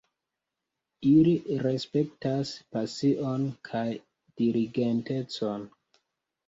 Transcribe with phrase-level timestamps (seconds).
[1.09, 1.33] Ili
[1.65, 3.87] respektas pasion kaj
[4.43, 5.71] diligentecon